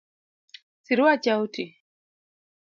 Siruacha 0.83 1.33
oti 1.43 1.65